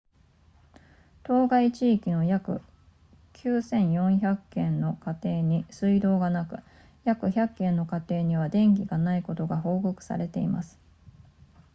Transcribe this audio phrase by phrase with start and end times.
[1.21, 2.59] 当該地域の約
[3.33, 6.57] 9400軒の家庭に水道がなく
[7.03, 10.79] 約100軒の家庭には電気がないことが報告されています